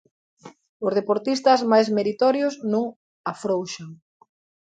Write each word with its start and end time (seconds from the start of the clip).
Os 0.85 0.95
deportistas 0.99 1.59
máis 1.71 1.87
meritorios 1.97 2.53
non 2.73 2.85
afrouxan. 3.31 3.89